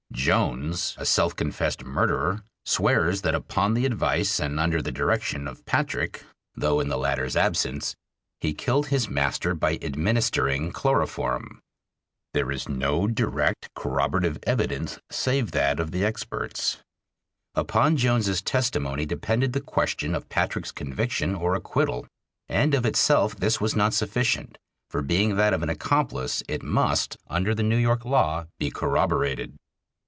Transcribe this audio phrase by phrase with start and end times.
[0.13, 5.65] Jones, a self confessed murderer, swears that upon the advice and under the direction of
[5.65, 7.95] Patrick (though in the latter's absence)
[8.39, 11.59] he killed his master by administering chloroform.
[12.35, 16.77] There is no direct corroborative evidence save that of the experts.
[17.55, 22.05] Upon Jones's testimony depended the question of Patrick's conviction or acquittal,
[22.47, 24.59] and of itself this was not sufficient,
[24.89, 29.55] for being that of an accomplice it must, under the New York law, be corroborated.